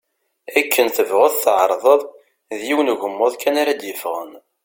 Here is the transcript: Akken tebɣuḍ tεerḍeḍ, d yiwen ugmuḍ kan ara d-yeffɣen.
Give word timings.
Akken 0.59 0.87
tebɣuḍ 0.95 1.33
tεerḍeḍ, 1.43 2.01
d 2.57 2.59
yiwen 2.67 2.91
ugmuḍ 2.93 3.33
kan 3.41 3.55
ara 3.61 3.79
d-yeffɣen. 3.79 4.31